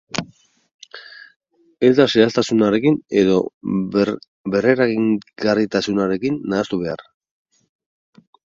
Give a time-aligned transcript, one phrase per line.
[1.89, 3.37] Ez da zehaztasunarekin edo
[4.57, 7.07] berregingarritasunarekin nahastu behar.